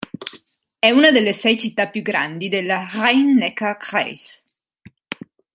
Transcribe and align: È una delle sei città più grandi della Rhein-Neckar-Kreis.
È 0.79 0.89
una 0.89 1.11
delle 1.11 1.31
sei 1.31 1.59
città 1.59 1.87
più 1.87 2.01
grandi 2.01 2.49
della 2.49 2.87
Rhein-Neckar-Kreis. 2.91 4.43